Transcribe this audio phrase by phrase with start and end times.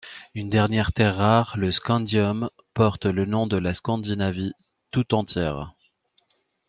[0.33, 4.53] Une dernière terre rare, le scandium, porte le nom de la Scandinavie
[4.89, 5.75] tout entière.